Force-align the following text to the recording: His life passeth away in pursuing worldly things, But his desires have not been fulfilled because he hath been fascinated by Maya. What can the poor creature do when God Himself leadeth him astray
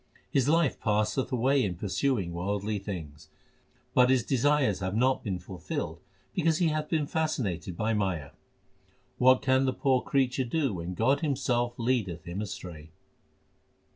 His 0.31 0.49
life 0.49 0.79
passeth 0.79 1.31
away 1.31 1.63
in 1.63 1.75
pursuing 1.75 2.33
worldly 2.33 2.79
things, 2.79 3.29
But 3.93 4.09
his 4.09 4.23
desires 4.23 4.79
have 4.79 4.95
not 4.95 5.23
been 5.23 5.37
fulfilled 5.37 6.01
because 6.33 6.57
he 6.57 6.69
hath 6.69 6.89
been 6.89 7.05
fascinated 7.05 7.77
by 7.77 7.93
Maya. 7.93 8.31
What 9.19 9.43
can 9.43 9.65
the 9.65 9.73
poor 9.73 10.01
creature 10.01 10.43
do 10.43 10.73
when 10.73 10.95
God 10.95 11.19
Himself 11.19 11.75
leadeth 11.77 12.23
him 12.23 12.41
astray 12.41 12.89